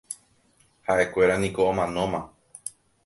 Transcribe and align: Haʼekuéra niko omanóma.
Haʼekuéra 0.87 1.35
niko 1.39 1.61
omanóma. 1.71 2.19